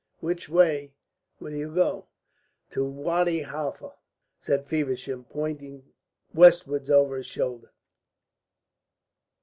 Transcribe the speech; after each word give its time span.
"Which 0.19 0.49
way 0.49 0.93
will 1.39 1.53
you 1.53 1.75
go?" 1.75 2.07
"To 2.71 2.83
Wadi 2.83 3.43
Halfa," 3.43 3.91
said 4.39 4.65
Feversham, 4.65 5.25
pointing 5.25 5.93
westwards 6.33 6.89
over 6.89 7.17
his 7.17 7.27
shoulder. 7.27 7.69